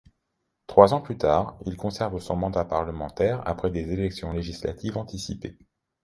[0.65, 5.59] Trois ans plus tard, il conserve son mandat parlementaire après des élections législatives anticipées.